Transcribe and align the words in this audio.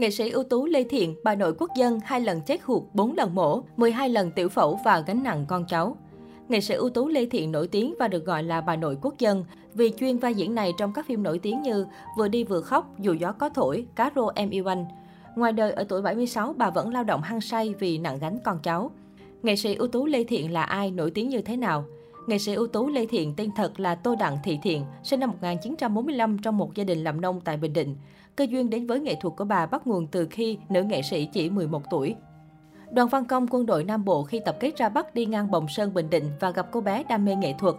Nghệ 0.00 0.10
sĩ 0.10 0.30
ưu 0.30 0.44
tú 0.44 0.66
Lê 0.66 0.84
Thiện, 0.84 1.14
bà 1.24 1.34
nội 1.34 1.54
quốc 1.58 1.70
dân, 1.76 2.00
hai 2.04 2.20
lần 2.20 2.40
chết 2.40 2.62
hụt, 2.62 2.82
bốn 2.94 3.16
lần 3.16 3.34
mổ, 3.34 3.62
12 3.76 4.08
lần 4.08 4.30
tiểu 4.30 4.48
phẫu 4.48 4.78
và 4.84 5.00
gánh 5.00 5.22
nặng 5.22 5.44
con 5.48 5.64
cháu. 5.68 5.96
Nghệ 6.48 6.60
sĩ 6.60 6.74
ưu 6.74 6.90
tú 6.90 7.08
Lê 7.08 7.26
Thiện 7.26 7.52
nổi 7.52 7.68
tiếng 7.68 7.94
và 7.98 8.08
được 8.08 8.24
gọi 8.24 8.42
là 8.42 8.60
bà 8.60 8.76
nội 8.76 8.98
quốc 9.02 9.18
dân 9.18 9.44
vì 9.74 9.92
chuyên 9.98 10.18
vai 10.18 10.34
diễn 10.34 10.54
này 10.54 10.72
trong 10.78 10.92
các 10.92 11.06
phim 11.06 11.22
nổi 11.22 11.38
tiếng 11.38 11.62
như 11.62 11.86
Vừa 12.16 12.28
đi 12.28 12.44
vừa 12.44 12.60
khóc, 12.60 12.90
Dù 12.98 13.12
gió 13.12 13.32
có 13.32 13.48
thổi, 13.48 13.86
Cá 13.96 14.10
rô 14.16 14.30
em 14.34 14.50
yêu 14.50 14.70
anh. 14.70 14.84
Ngoài 15.36 15.52
đời 15.52 15.72
ở 15.72 15.84
tuổi 15.88 16.02
76, 16.02 16.54
bà 16.56 16.70
vẫn 16.70 16.92
lao 16.92 17.04
động 17.04 17.22
hăng 17.22 17.40
say 17.40 17.74
vì 17.78 17.98
nặng 17.98 18.18
gánh 18.20 18.38
con 18.44 18.58
cháu. 18.62 18.90
Nghệ 19.42 19.56
sĩ 19.56 19.74
ưu 19.74 19.88
tú 19.88 20.06
Lê 20.06 20.24
Thiện 20.24 20.52
là 20.52 20.62
ai, 20.62 20.90
nổi 20.90 21.10
tiếng 21.10 21.28
như 21.28 21.42
thế 21.42 21.56
nào? 21.56 21.84
Nghệ 22.30 22.38
sĩ 22.38 22.54
ưu 22.54 22.66
tú 22.66 22.88
Lê 22.88 23.06
Thiện 23.06 23.34
tên 23.36 23.50
thật 23.56 23.80
là 23.80 23.94
Tô 23.94 24.14
Đặng 24.14 24.38
Thị 24.44 24.58
Thiện, 24.62 24.84
sinh 25.02 25.20
năm 25.20 25.30
1945 25.30 26.38
trong 26.38 26.58
một 26.58 26.74
gia 26.74 26.84
đình 26.84 27.04
làm 27.04 27.20
nông 27.20 27.40
tại 27.40 27.56
Bình 27.56 27.72
Định. 27.72 27.96
Cơ 28.36 28.46
duyên 28.50 28.70
đến 28.70 28.86
với 28.86 29.00
nghệ 29.00 29.14
thuật 29.20 29.34
của 29.36 29.44
bà 29.44 29.66
bắt 29.66 29.86
nguồn 29.86 30.06
từ 30.06 30.26
khi 30.30 30.58
nữ 30.68 30.82
nghệ 30.82 31.02
sĩ 31.02 31.28
chỉ 31.32 31.50
11 31.50 31.82
tuổi. 31.90 32.14
Đoàn 32.90 33.08
văn 33.08 33.24
công 33.24 33.46
quân 33.50 33.66
đội 33.66 33.84
Nam 33.84 34.04
Bộ 34.04 34.22
khi 34.22 34.40
tập 34.44 34.56
kết 34.60 34.76
ra 34.76 34.88
Bắc 34.88 35.14
đi 35.14 35.26
ngang 35.26 35.50
Bồng 35.50 35.68
Sơn 35.68 35.94
Bình 35.94 36.10
Định 36.10 36.24
và 36.40 36.50
gặp 36.50 36.66
cô 36.70 36.80
bé 36.80 37.04
đam 37.08 37.24
mê 37.24 37.36
nghệ 37.36 37.54
thuật. 37.58 37.74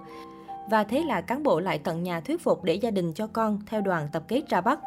Và 0.71 0.83
thế 0.83 1.03
là 1.07 1.21
cán 1.21 1.43
bộ 1.43 1.59
lại 1.59 1.79
tận 1.79 2.03
nhà 2.03 2.19
thuyết 2.19 2.41
phục 2.41 2.63
để 2.63 2.73
gia 2.73 2.91
đình 2.91 3.13
cho 3.13 3.27
con 3.27 3.59
theo 3.65 3.81
đoàn 3.81 4.07
tập 4.11 4.23
kết 4.27 4.49
ra 4.49 4.61
Bắc. 4.61 4.79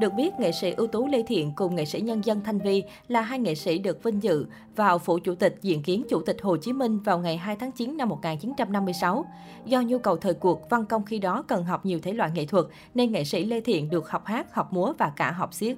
Được 0.00 0.14
biết, 0.14 0.40
nghệ 0.40 0.52
sĩ 0.52 0.70
ưu 0.70 0.86
tú 0.86 1.06
Lê 1.06 1.22
Thiện 1.22 1.52
cùng 1.56 1.74
nghệ 1.74 1.84
sĩ 1.84 2.00
nhân 2.00 2.24
dân 2.24 2.40
Thanh 2.44 2.58
Vi 2.58 2.82
là 3.08 3.20
hai 3.20 3.38
nghệ 3.38 3.54
sĩ 3.54 3.78
được 3.78 4.02
vinh 4.02 4.22
dự 4.22 4.46
vào 4.76 4.98
phủ 4.98 5.18
chủ 5.18 5.34
tịch 5.34 5.56
diện 5.62 5.82
kiến 5.82 6.04
Chủ 6.08 6.22
tịch 6.22 6.36
Hồ 6.42 6.56
Chí 6.56 6.72
Minh 6.72 6.98
vào 6.98 7.18
ngày 7.18 7.36
2 7.36 7.56
tháng 7.56 7.72
9 7.72 7.96
năm 7.96 8.08
1956. 8.08 9.24
Do 9.64 9.80
nhu 9.80 9.98
cầu 9.98 10.16
thời 10.16 10.34
cuộc, 10.34 10.70
văn 10.70 10.86
công 10.86 11.04
khi 11.04 11.18
đó 11.18 11.44
cần 11.48 11.64
học 11.64 11.86
nhiều 11.86 11.98
thể 12.02 12.12
loại 12.12 12.30
nghệ 12.34 12.46
thuật, 12.46 12.66
nên 12.94 13.12
nghệ 13.12 13.24
sĩ 13.24 13.44
Lê 13.44 13.60
Thiện 13.60 13.90
được 13.90 14.10
học 14.10 14.26
hát, 14.26 14.54
học 14.54 14.72
múa 14.72 14.92
và 14.98 15.12
cả 15.16 15.30
học 15.30 15.54
xiếc. 15.54 15.76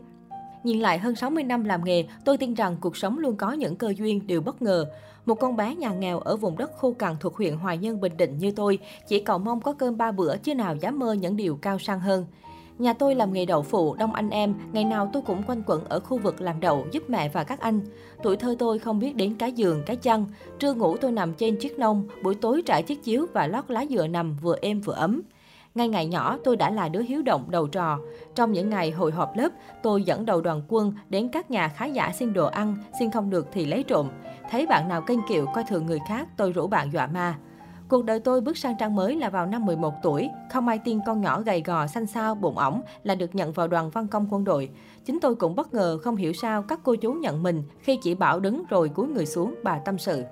Nhìn 0.64 0.80
lại 0.80 0.98
hơn 0.98 1.14
60 1.14 1.44
năm 1.44 1.64
làm 1.64 1.84
nghề, 1.84 2.04
tôi 2.24 2.38
tin 2.38 2.54
rằng 2.54 2.76
cuộc 2.80 2.96
sống 2.96 3.18
luôn 3.18 3.36
có 3.36 3.52
những 3.52 3.76
cơ 3.76 3.94
duyên, 3.96 4.26
điều 4.26 4.40
bất 4.40 4.62
ngờ. 4.62 4.86
Một 5.26 5.34
con 5.34 5.56
bé 5.56 5.74
nhà 5.74 5.92
nghèo 5.92 6.20
ở 6.20 6.36
vùng 6.36 6.58
đất 6.58 6.70
khô 6.76 6.92
cằn 6.92 7.16
thuộc 7.20 7.36
huyện 7.36 7.56
Hoài 7.56 7.78
Nhân, 7.78 8.00
Bình 8.00 8.16
Định 8.16 8.38
như 8.38 8.50
tôi, 8.50 8.78
chỉ 9.08 9.20
cầu 9.20 9.38
mong 9.38 9.60
có 9.60 9.72
cơm 9.72 9.96
ba 9.96 10.12
bữa 10.12 10.36
chứ 10.36 10.54
nào 10.54 10.76
dám 10.76 10.98
mơ 10.98 11.12
những 11.12 11.36
điều 11.36 11.56
cao 11.56 11.78
sang 11.78 12.00
hơn. 12.00 12.26
Nhà 12.78 12.92
tôi 12.92 13.14
làm 13.14 13.32
nghề 13.32 13.44
đậu 13.44 13.62
phụ, 13.62 13.94
đông 13.94 14.12
anh 14.12 14.30
em, 14.30 14.54
ngày 14.72 14.84
nào 14.84 15.10
tôi 15.12 15.22
cũng 15.22 15.42
quanh 15.42 15.62
quẩn 15.66 15.84
ở 15.84 16.00
khu 16.00 16.18
vực 16.18 16.40
làm 16.40 16.60
đậu 16.60 16.86
giúp 16.92 17.02
mẹ 17.08 17.28
và 17.28 17.44
các 17.44 17.60
anh. 17.60 17.80
Tuổi 18.22 18.36
thơ 18.36 18.56
tôi 18.58 18.78
không 18.78 18.98
biết 18.98 19.16
đến 19.16 19.34
cái 19.38 19.52
giường, 19.52 19.82
cái 19.86 19.96
chăn. 19.96 20.24
Trưa 20.58 20.74
ngủ 20.74 20.96
tôi 20.96 21.12
nằm 21.12 21.34
trên 21.34 21.56
chiếc 21.56 21.78
nông, 21.78 22.08
buổi 22.22 22.34
tối 22.34 22.62
trải 22.66 22.82
chiếc 22.82 23.04
chiếu 23.04 23.26
và 23.32 23.46
lót 23.46 23.70
lá 23.70 23.84
dừa 23.90 24.06
nằm 24.06 24.36
vừa 24.42 24.56
êm 24.62 24.80
vừa 24.80 24.94
ấm. 24.94 25.22
Ngay 25.74 25.88
ngày 25.88 26.06
nhỏ, 26.06 26.38
tôi 26.44 26.56
đã 26.56 26.70
là 26.70 26.88
đứa 26.88 27.02
hiếu 27.02 27.22
động 27.22 27.44
đầu 27.48 27.66
trò. 27.66 27.98
Trong 28.34 28.52
những 28.52 28.70
ngày 28.70 28.90
hội 28.90 29.12
họp 29.12 29.36
lớp, 29.36 29.48
tôi 29.82 30.02
dẫn 30.02 30.26
đầu 30.26 30.40
đoàn 30.40 30.62
quân 30.68 30.94
đến 31.08 31.28
các 31.28 31.50
nhà 31.50 31.68
khá 31.68 31.86
giả 31.86 32.12
xin 32.18 32.32
đồ 32.32 32.46
ăn, 32.46 32.76
xin 32.98 33.10
không 33.10 33.30
được 33.30 33.48
thì 33.52 33.66
lấy 33.66 33.82
trộm. 33.82 34.08
Thấy 34.50 34.66
bạn 34.66 34.88
nào 34.88 35.00
kênh 35.00 35.18
kiệu 35.28 35.46
coi 35.54 35.64
thường 35.64 35.86
người 35.86 35.98
khác, 36.08 36.28
tôi 36.36 36.52
rủ 36.52 36.66
bạn 36.66 36.92
dọa 36.92 37.06
ma. 37.06 37.34
Cuộc 37.92 38.04
đời 38.04 38.20
tôi 38.20 38.40
bước 38.40 38.56
sang 38.56 38.74
trang 38.78 38.94
mới 38.94 39.16
là 39.16 39.30
vào 39.30 39.46
năm 39.46 39.66
11 39.66 39.94
tuổi. 40.02 40.28
Không 40.52 40.68
ai 40.68 40.78
tin 40.78 41.00
con 41.06 41.20
nhỏ 41.20 41.40
gầy 41.40 41.62
gò, 41.62 41.86
xanh 41.86 42.06
xao, 42.06 42.34
bụng 42.34 42.58
ỏng 42.58 42.82
là 43.04 43.14
được 43.14 43.34
nhận 43.34 43.52
vào 43.52 43.68
đoàn 43.68 43.90
văn 43.90 44.06
công 44.08 44.26
quân 44.30 44.44
đội. 44.44 44.70
Chính 45.04 45.20
tôi 45.20 45.34
cũng 45.34 45.56
bất 45.56 45.74
ngờ 45.74 45.98
không 46.02 46.16
hiểu 46.16 46.32
sao 46.32 46.62
các 46.62 46.80
cô 46.82 46.94
chú 46.94 47.12
nhận 47.12 47.42
mình 47.42 47.62
khi 47.80 47.98
chỉ 48.02 48.14
bảo 48.14 48.40
đứng 48.40 48.62
rồi 48.68 48.88
cúi 48.88 49.08
người 49.08 49.26
xuống 49.26 49.54
bà 49.62 49.78
tâm 49.78 49.98
sự. 49.98 50.22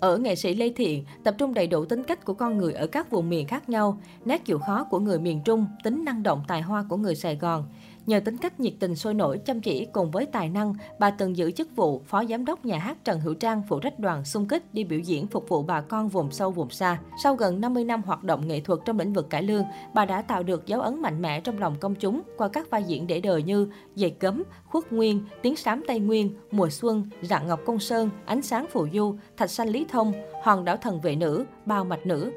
Ở 0.00 0.18
nghệ 0.18 0.34
sĩ 0.34 0.54
Lê 0.54 0.72
Thiện, 0.76 1.04
tập 1.24 1.34
trung 1.38 1.54
đầy 1.54 1.66
đủ 1.66 1.84
tính 1.84 2.02
cách 2.02 2.24
của 2.24 2.34
con 2.34 2.58
người 2.58 2.72
ở 2.72 2.86
các 2.86 3.10
vùng 3.10 3.28
miền 3.28 3.46
khác 3.46 3.68
nhau, 3.68 4.00
nét 4.24 4.44
chịu 4.44 4.58
khó 4.58 4.84
của 4.84 4.98
người 4.98 5.18
miền 5.18 5.40
Trung, 5.44 5.66
tính 5.84 6.04
năng 6.04 6.22
động 6.22 6.42
tài 6.48 6.62
hoa 6.62 6.84
của 6.88 6.96
người 6.96 7.14
Sài 7.14 7.36
Gòn. 7.36 7.64
Nhờ 8.08 8.20
tính 8.20 8.36
cách 8.36 8.60
nhiệt 8.60 8.72
tình 8.80 8.96
sôi 8.96 9.14
nổi, 9.14 9.38
chăm 9.38 9.60
chỉ 9.60 9.86
cùng 9.92 10.10
với 10.10 10.26
tài 10.26 10.48
năng, 10.48 10.74
bà 10.98 11.10
từng 11.10 11.36
giữ 11.36 11.50
chức 11.50 11.76
vụ 11.76 12.02
Phó 12.06 12.24
Giám 12.24 12.44
đốc 12.44 12.64
nhà 12.64 12.78
hát 12.78 13.04
Trần 13.04 13.20
Hữu 13.20 13.34
Trang 13.34 13.62
phụ 13.68 13.80
trách 13.80 13.98
đoàn 13.98 14.24
xung 14.24 14.48
kích 14.48 14.74
đi 14.74 14.84
biểu 14.84 14.98
diễn 14.98 15.26
phục 15.26 15.48
vụ 15.48 15.62
bà 15.62 15.80
con 15.80 16.08
vùng 16.08 16.30
sâu 16.30 16.50
vùng 16.50 16.70
xa. 16.70 16.98
Sau 17.22 17.34
gần 17.34 17.60
50 17.60 17.84
năm 17.84 18.02
hoạt 18.02 18.24
động 18.24 18.48
nghệ 18.48 18.60
thuật 18.60 18.80
trong 18.84 18.98
lĩnh 18.98 19.12
vực 19.12 19.30
cải 19.30 19.42
lương, 19.42 19.64
bà 19.94 20.04
đã 20.04 20.22
tạo 20.22 20.42
được 20.42 20.66
dấu 20.66 20.80
ấn 20.80 21.02
mạnh 21.02 21.22
mẽ 21.22 21.40
trong 21.40 21.58
lòng 21.58 21.76
công 21.80 21.94
chúng 21.94 22.22
qua 22.36 22.48
các 22.48 22.70
vai 22.70 22.82
diễn 22.82 23.06
để 23.06 23.20
đời 23.20 23.42
như 23.42 23.68
Dệt 23.94 24.10
cấm 24.10 24.42
Khuất 24.64 24.92
Nguyên, 24.92 25.24
Tiếng 25.42 25.56
sám 25.56 25.82
Tây 25.86 26.00
Nguyên, 26.00 26.34
Mùa 26.50 26.68
Xuân, 26.70 27.10
Rạng 27.22 27.48
Ngọc 27.48 27.60
Công 27.66 27.78
Sơn, 27.78 28.10
Ánh 28.26 28.42
sáng 28.42 28.66
Phù 28.72 28.88
Du, 28.94 29.16
Thạch 29.36 29.50
Xanh 29.50 29.68
Lý 29.68 29.86
Thông, 29.88 30.12
Hòn 30.42 30.64
đảo 30.64 30.76
thần 30.76 31.00
vệ 31.00 31.16
nữ, 31.16 31.44
Bao 31.66 31.84
mạch 31.84 32.06
nữ. 32.06 32.32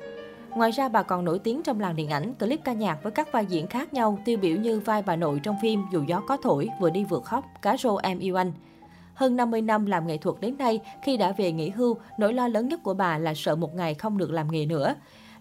Ngoài 0.55 0.71
ra, 0.71 0.89
bà 0.89 1.03
còn 1.03 1.25
nổi 1.25 1.39
tiếng 1.39 1.63
trong 1.63 1.79
làng 1.79 1.95
điện 1.95 2.09
ảnh, 2.09 2.33
clip 2.33 2.59
ca 2.63 2.73
nhạc 2.73 3.03
với 3.03 3.11
các 3.11 3.31
vai 3.31 3.45
diễn 3.45 3.67
khác 3.67 3.93
nhau, 3.93 4.19
tiêu 4.25 4.37
biểu 4.37 4.57
như 4.57 4.79
vai 4.79 5.01
bà 5.01 5.15
nội 5.15 5.39
trong 5.43 5.55
phim 5.61 5.83
Dù 5.91 6.03
gió 6.07 6.21
có 6.27 6.37
thổi, 6.37 6.69
Vừa 6.79 6.89
đi 6.89 7.03
vừa 7.03 7.19
khóc, 7.19 7.45
Cá 7.61 7.77
rô 7.77 7.95
em 7.95 8.19
yêu 8.19 8.35
anh. 8.35 8.51
Hơn 9.13 9.35
50 9.35 9.61
năm 9.61 9.85
làm 9.85 10.07
nghệ 10.07 10.17
thuật 10.17 10.35
đến 10.39 10.57
nay, 10.57 10.79
khi 11.03 11.17
đã 11.17 11.33
về 11.37 11.51
nghỉ 11.51 11.69
hưu, 11.69 11.97
nỗi 12.17 12.33
lo 12.33 12.47
lớn 12.47 12.67
nhất 12.67 12.83
của 12.83 12.93
bà 12.93 13.17
là 13.17 13.33
sợ 13.35 13.55
một 13.55 13.75
ngày 13.75 13.93
không 13.93 14.17
được 14.17 14.31
làm 14.31 14.51
nghề 14.51 14.65
nữa. 14.65 14.95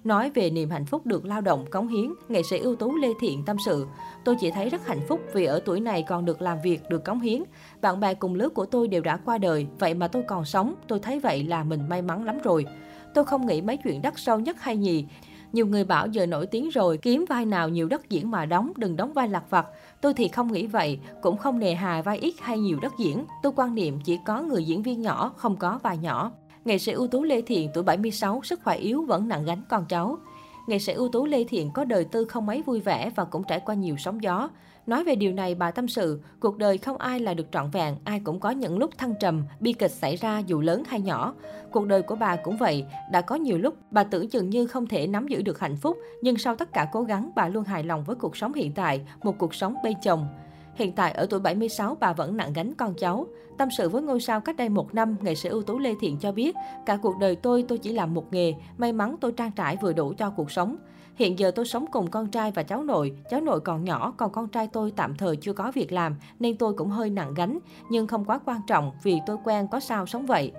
Nói 0.05 0.31
về 0.31 0.51
niềm 0.51 0.71
hạnh 0.71 0.87
phúc 0.87 1.07
được 1.07 1.25
lao 1.25 1.41
động, 1.41 1.65
cống 1.71 1.89
hiến, 1.89 2.13
nghệ 2.29 2.43
sĩ 2.43 2.59
ưu 2.59 2.77
tú 2.77 2.97
Lê 2.97 3.09
Thiện 3.21 3.45
tâm 3.45 3.57
sự. 3.67 3.87
Tôi 4.25 4.37
chỉ 4.41 4.51
thấy 4.51 4.69
rất 4.69 4.87
hạnh 4.87 5.01
phúc 5.09 5.21
vì 5.33 5.45
ở 5.45 5.61
tuổi 5.65 5.81
này 5.81 6.03
còn 6.03 6.25
được 6.25 6.43
làm 6.43 6.59
việc, 6.65 6.81
được 6.91 7.05
cống 7.05 7.21
hiến. 7.21 7.43
Bạn 7.81 8.01
bè 8.01 8.15
cùng 8.15 8.35
lứa 8.35 8.49
của 8.49 8.67
tôi 8.67 8.89
đều 8.89 9.03
đã 9.03 9.17
qua 9.17 9.39
đời, 9.39 9.67
vậy 9.79 9.95
mà 9.95 10.09
tôi 10.09 10.23
còn 10.29 10.45
sống, 10.45 10.75
tôi 10.89 10.99
thấy 10.99 11.21
vậy 11.21 11.45
là 11.45 11.65
mình 11.65 11.89
may 11.89 12.03
mắn 12.03 12.25
lắm 12.25 12.39
rồi. 12.45 12.67
Tôi 13.15 13.25
không 13.25 13.47
nghĩ 13.47 13.61
mấy 13.61 13.77
chuyện 13.77 14.03
đắt 14.03 14.15
sâu 14.17 14.41
nhất 14.41 14.61
hay 14.61 14.77
nhì. 14.77 15.05
Nhiều 15.53 15.67
người 15.67 15.85
bảo 15.85 16.07
giờ 16.07 16.27
nổi 16.27 16.47
tiếng 16.47 16.69
rồi, 16.69 16.99
kiếm 16.99 17.25
vai 17.29 17.47
nào 17.47 17.69
nhiều 17.69 17.89
đất 17.89 18.11
diễn 18.11 18.31
mà 18.31 18.47
đóng, 18.47 18.73
đừng 18.77 18.97
đóng 18.97 19.13
vai 19.13 19.29
lạc 19.29 19.51
vặt. 19.51 19.67
Tôi 20.01 20.15
thì 20.15 20.29
không 20.29 20.53
nghĩ 20.53 20.67
vậy, 20.67 20.99
cũng 21.23 21.37
không 21.37 21.59
nề 21.59 21.75
hà 21.75 22.03
vai 22.03 22.19
ít 22.19 22.35
hay 22.41 22.59
nhiều 22.59 22.79
đất 22.83 22.93
diễn. 22.99 23.25
Tôi 23.43 23.53
quan 23.57 23.75
niệm 23.75 23.99
chỉ 24.05 24.19
có 24.27 24.43
người 24.43 24.65
diễn 24.65 24.83
viên 24.83 25.03
nhỏ, 25.03 25.33
không 25.37 25.57
có 25.57 25.79
vai 25.83 25.99
nhỏ. 25.99 26.33
Nghệ 26.65 26.79
sĩ 26.79 26.93
ưu 26.93 27.07
tú 27.07 27.23
Lê 27.23 27.43
Thiện 27.43 27.71
tuổi 27.75 27.85
76, 27.85 28.41
sức 28.45 28.61
khỏe 28.65 28.77
yếu 28.77 29.05
vẫn 29.05 29.29
nặng 29.29 29.45
gánh 29.45 29.63
con 29.69 29.85
cháu. 29.89 30.19
Nghệ 30.67 30.79
sĩ 30.79 30.93
ưu 30.93 31.09
tú 31.09 31.27
Lê 31.27 31.45
Thiện 31.45 31.71
có 31.71 31.85
đời 31.85 32.05
tư 32.05 32.25
không 32.25 32.47
mấy 32.47 32.63
vui 32.63 32.81
vẻ 32.81 33.11
và 33.17 33.25
cũng 33.25 33.43
trải 33.45 33.61
qua 33.61 33.75
nhiều 33.75 33.97
sóng 33.97 34.23
gió. 34.23 34.49
Nói 34.87 35.05
về 35.05 35.15
điều 35.15 35.33
này, 35.33 35.55
bà 35.55 35.71
tâm 35.71 35.89
sự, 35.89 36.21
cuộc 36.41 36.59
đời 36.59 36.79
không 36.79 36.97
ai 36.97 37.21
là 37.21 37.35
được 37.35 37.47
trọn 37.53 37.71
vẹn, 37.71 37.97
ai 38.05 38.21
cũng 38.25 38.41
có 38.41 38.51
những 38.51 38.79
lúc 38.79 38.99
thăng 38.99 39.15
trầm, 39.21 39.45
bi 39.61 39.73
kịch 39.73 39.91
xảy 39.91 40.17
ra 40.17 40.39
dù 40.39 40.61
lớn 40.61 40.83
hay 40.89 41.01
nhỏ. 41.01 41.35
Cuộc 41.71 41.87
đời 41.87 42.03
của 42.03 42.15
bà 42.15 42.37
cũng 42.37 42.57
vậy, 42.57 42.85
đã 43.13 43.21
có 43.21 43.35
nhiều 43.35 43.59
lúc 43.59 43.75
bà 43.91 44.05
tưởng 44.05 44.29
chừng 44.29 44.51
như 44.51 44.67
không 44.67 44.87
thể 44.87 45.07
nắm 45.07 45.29
giữ 45.29 45.43
được 45.43 45.61
hạnh 45.61 45.77
phúc, 45.77 45.97
nhưng 46.23 46.37
sau 46.37 46.57
tất 46.57 46.73
cả 46.73 46.89
cố 46.93 47.03
gắng, 47.03 47.31
bà 47.35 47.49
luôn 47.49 47.65
hài 47.65 47.85
lòng 47.85 48.05
với 48.05 48.17
cuộc 48.17 48.37
sống 48.37 48.55
hiện 48.55 48.73
tại, 48.73 49.01
một 49.23 49.39
cuộc 49.39 49.55
sống 49.55 49.75
bên 49.85 49.95
chồng. 50.03 50.27
Hiện 50.75 50.93
tại 50.93 51.13
ở 51.13 51.27
tuổi 51.31 51.41
76, 51.41 51.97
bà 52.01 52.13
vẫn 52.13 52.37
nặng 52.37 52.53
gánh 52.53 52.75
con 52.75 52.95
cháu. 52.95 53.27
Tâm 53.59 53.69
sự 53.79 53.89
với 53.89 54.03
ngôi 54.03 54.21
sao 54.21 54.41
cách 54.41 54.57
đây 54.57 54.69
một 54.69 54.95
năm, 54.95 55.17
nghệ 55.21 55.35
sĩ 55.35 55.49
ưu 55.49 55.63
tú 55.63 55.79
Lê 55.79 55.95
Thiện 56.01 56.19
cho 56.19 56.33
biết, 56.33 56.57
cả 56.87 56.97
cuộc 56.97 57.15
đời 57.21 57.37
tôi, 57.37 57.65
tôi 57.69 57.79
chỉ 57.79 57.93
làm 57.93 58.15
một 58.15 58.33
nghề, 58.33 58.55
may 58.79 58.93
mắn 58.93 59.17
tôi 59.21 59.33
trang 59.33 59.53
trải 59.53 59.77
vừa 59.77 59.93
đủ 59.93 60.13
cho 60.19 60.31
cuộc 60.31 60.51
sống. 60.51 60.77
Hiện 61.15 61.39
giờ 61.39 61.51
tôi 61.51 61.65
sống 61.65 61.85
cùng 61.93 62.11
con 62.11 62.31
trai 62.31 62.51
và 62.51 62.63
cháu 62.63 62.83
nội, 62.83 63.13
cháu 63.31 63.41
nội 63.41 63.61
còn 63.61 63.85
nhỏ, 63.85 64.15
còn 64.17 64.33
con 64.33 64.49
trai 64.49 64.67
tôi 64.67 64.93
tạm 64.97 65.15
thời 65.17 65.37
chưa 65.37 65.53
có 65.53 65.73
việc 65.75 65.93
làm, 65.93 66.17
nên 66.39 66.57
tôi 66.57 66.73
cũng 66.73 66.89
hơi 66.89 67.11
nặng 67.11 67.35
gánh, 67.35 67.59
nhưng 67.91 68.07
không 68.07 68.25
quá 68.25 68.41
quan 68.45 68.61
trọng 68.67 68.93
vì 69.03 69.21
tôi 69.27 69.37
quen 69.45 69.69
có 69.71 69.81
sao 69.81 70.07
sống 70.07 70.27
vậy. 70.27 70.53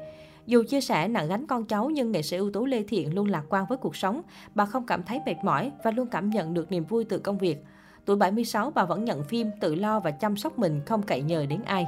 Dù 0.45 0.63
chia 0.63 0.81
sẻ 0.81 1.07
nặng 1.07 1.27
gánh 1.27 1.47
con 1.47 1.65
cháu 1.65 1.89
nhưng 1.89 2.11
nghệ 2.11 2.21
sĩ 2.21 2.37
ưu 2.37 2.51
tú 2.51 2.65
Lê 2.65 2.83
Thiện 2.83 3.15
luôn 3.15 3.29
lạc 3.29 3.43
quan 3.49 3.65
với 3.69 3.77
cuộc 3.77 3.95
sống. 3.95 4.21
Bà 4.55 4.65
không 4.65 4.85
cảm 4.85 5.03
thấy 5.03 5.19
mệt 5.25 5.35
mỏi 5.43 5.71
và 5.83 5.91
luôn 5.91 6.07
cảm 6.07 6.29
nhận 6.29 6.53
được 6.53 6.71
niềm 6.71 6.83
vui 6.83 7.03
từ 7.03 7.19
công 7.19 7.37
việc. 7.37 7.63
Tuổi 8.05 8.15
76 8.15 8.71
bà 8.75 8.85
vẫn 8.85 9.05
nhận 9.05 9.23
phim, 9.23 9.51
tự 9.59 9.75
lo 9.75 9.99
và 9.99 10.11
chăm 10.11 10.37
sóc 10.37 10.59
mình 10.59 10.81
không 10.85 11.01
cậy 11.01 11.21
nhờ 11.21 11.45
đến 11.45 11.61
ai. 11.65 11.87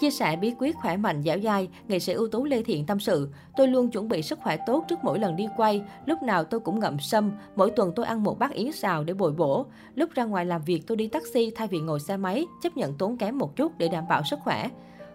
Chia 0.00 0.10
sẻ 0.10 0.36
bí 0.36 0.54
quyết 0.58 0.76
khỏe 0.76 0.96
mạnh 0.96 1.22
dẻo 1.22 1.38
dai, 1.40 1.68
nghệ 1.88 1.98
sĩ 1.98 2.12
ưu 2.12 2.28
tú 2.28 2.44
Lê 2.44 2.62
Thiện 2.62 2.86
tâm 2.86 3.00
sự, 3.00 3.28
tôi 3.56 3.68
luôn 3.68 3.90
chuẩn 3.90 4.08
bị 4.08 4.22
sức 4.22 4.38
khỏe 4.42 4.56
tốt 4.66 4.84
trước 4.88 4.98
mỗi 5.02 5.18
lần 5.18 5.36
đi 5.36 5.48
quay, 5.56 5.82
lúc 6.06 6.22
nào 6.22 6.44
tôi 6.44 6.60
cũng 6.60 6.80
ngậm 6.80 6.98
sâm, 6.98 7.32
mỗi 7.56 7.70
tuần 7.70 7.92
tôi 7.96 8.06
ăn 8.06 8.22
một 8.22 8.38
bát 8.38 8.52
yến 8.52 8.72
xào 8.72 9.04
để 9.04 9.14
bồi 9.14 9.32
bổ. 9.32 9.66
Lúc 9.94 10.10
ra 10.14 10.24
ngoài 10.24 10.46
làm 10.46 10.62
việc 10.62 10.86
tôi 10.86 10.96
đi 10.96 11.06
taxi 11.08 11.50
thay 11.56 11.68
vì 11.68 11.80
ngồi 11.80 12.00
xe 12.00 12.16
máy, 12.16 12.44
chấp 12.62 12.76
nhận 12.76 12.94
tốn 12.94 13.16
kém 13.16 13.38
một 13.38 13.56
chút 13.56 13.78
để 13.78 13.88
đảm 13.88 14.04
bảo 14.08 14.22
sức 14.24 14.38
khỏe. 14.44 14.68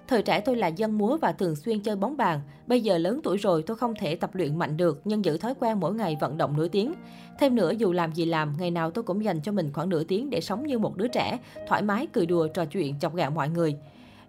Thời 0.09 0.21
trẻ 0.21 0.39
tôi 0.39 0.55
là 0.55 0.67
dân 0.67 0.97
múa 0.97 1.17
và 1.21 1.31
thường 1.31 1.55
xuyên 1.55 1.79
chơi 1.79 1.95
bóng 1.95 2.17
bàn. 2.17 2.39
Bây 2.67 2.81
giờ 2.81 2.97
lớn 2.97 3.19
tuổi 3.23 3.37
rồi 3.37 3.63
tôi 3.63 3.77
không 3.77 3.93
thể 3.99 4.15
tập 4.15 4.29
luyện 4.33 4.59
mạnh 4.59 4.77
được 4.77 5.01
nhưng 5.05 5.25
giữ 5.25 5.37
thói 5.37 5.53
quen 5.59 5.79
mỗi 5.79 5.93
ngày 5.93 6.17
vận 6.19 6.37
động 6.37 6.57
nửa 6.57 6.67
tiếng. 6.67 6.93
Thêm 7.39 7.55
nữa 7.55 7.71
dù 7.77 7.91
làm 7.91 8.11
gì 8.11 8.25
làm, 8.25 8.53
ngày 8.59 8.71
nào 8.71 8.91
tôi 8.91 9.03
cũng 9.03 9.23
dành 9.23 9.41
cho 9.41 9.51
mình 9.51 9.73
khoảng 9.73 9.89
nửa 9.89 10.03
tiếng 10.03 10.29
để 10.29 10.41
sống 10.41 10.67
như 10.67 10.79
một 10.79 10.97
đứa 10.97 11.07
trẻ, 11.07 11.39
thoải 11.67 11.81
mái 11.81 12.07
cười 12.13 12.25
đùa 12.25 12.47
trò 12.47 12.65
chuyện 12.65 12.99
chọc 12.99 13.15
ghẹo 13.15 13.31
mọi 13.31 13.49
người. 13.49 13.75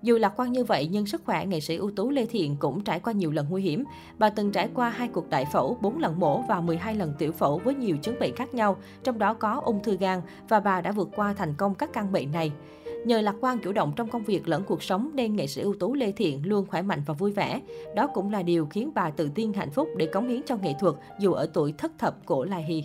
Dù 0.02 0.18
lạc 0.18 0.32
quan 0.36 0.52
như 0.52 0.64
vậy 0.64 0.88
nhưng 0.90 1.06
sức 1.06 1.22
khỏe 1.24 1.46
nghệ 1.46 1.60
sĩ 1.60 1.76
ưu 1.76 1.90
tú 1.90 2.10
Lê 2.10 2.26
Thiện 2.26 2.56
cũng 2.56 2.84
trải 2.84 3.00
qua 3.00 3.12
nhiều 3.12 3.30
lần 3.30 3.46
nguy 3.50 3.62
hiểm. 3.62 3.84
Bà 4.18 4.30
từng 4.30 4.52
trải 4.52 4.68
qua 4.74 4.90
hai 4.90 5.08
cuộc 5.08 5.30
đại 5.30 5.44
phẫu, 5.52 5.78
4 5.80 5.98
lần 5.98 6.20
mổ 6.20 6.42
và 6.48 6.60
12 6.60 6.94
lần 6.94 7.12
tiểu 7.18 7.32
phẫu 7.32 7.58
với 7.64 7.74
nhiều 7.74 7.96
chứng 7.96 8.18
bệnh 8.20 8.36
khác 8.36 8.54
nhau, 8.54 8.76
trong 9.04 9.18
đó 9.18 9.34
có 9.34 9.60
ung 9.64 9.82
thư 9.82 9.96
gan 9.96 10.20
và 10.48 10.60
bà 10.60 10.80
đã 10.80 10.92
vượt 10.92 11.08
qua 11.16 11.32
thành 11.32 11.54
công 11.54 11.74
các 11.74 11.92
căn 11.92 12.12
bệnh 12.12 12.32
này. 12.32 12.52
Nhờ 13.04 13.20
lạc 13.20 13.34
quan 13.40 13.58
chủ 13.58 13.72
động 13.72 13.92
trong 13.96 14.08
công 14.08 14.24
việc 14.24 14.48
lẫn 14.48 14.64
cuộc 14.64 14.82
sống 14.82 15.10
nên 15.14 15.36
nghệ 15.36 15.46
sĩ 15.46 15.62
ưu 15.62 15.74
tú 15.74 15.94
Lê 15.94 16.12
Thiện 16.12 16.46
luôn 16.46 16.66
khỏe 16.66 16.82
mạnh 16.82 17.02
và 17.06 17.14
vui 17.14 17.32
vẻ. 17.32 17.60
Đó 17.96 18.06
cũng 18.06 18.30
là 18.30 18.42
điều 18.42 18.66
khiến 18.66 18.90
bà 18.94 19.10
tự 19.10 19.30
tin 19.34 19.52
hạnh 19.52 19.70
phúc 19.70 19.88
để 19.96 20.06
cống 20.06 20.28
hiến 20.28 20.42
cho 20.46 20.56
nghệ 20.56 20.74
thuật 20.80 20.94
dù 21.20 21.32
ở 21.32 21.46
tuổi 21.54 21.74
thất 21.78 21.92
thập 21.98 22.26
của 22.26 22.44
Lai 22.44 22.62
Hy. 22.62 22.84